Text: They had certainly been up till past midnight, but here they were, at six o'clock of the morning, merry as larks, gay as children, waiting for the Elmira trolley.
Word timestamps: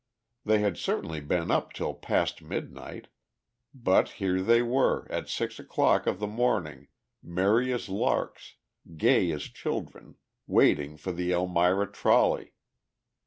They 0.43 0.61
had 0.61 0.77
certainly 0.79 1.19
been 1.21 1.51
up 1.51 1.73
till 1.73 1.93
past 1.93 2.41
midnight, 2.41 3.07
but 3.71 4.13
here 4.13 4.41
they 4.41 4.63
were, 4.63 5.05
at 5.11 5.29
six 5.29 5.59
o'clock 5.59 6.07
of 6.07 6.17
the 6.17 6.25
morning, 6.25 6.87
merry 7.21 7.71
as 7.71 7.87
larks, 7.87 8.55
gay 8.97 9.29
as 9.29 9.43
children, 9.43 10.15
waiting 10.47 10.97
for 10.97 11.11
the 11.11 11.31
Elmira 11.31 11.85
trolley. 11.85 12.53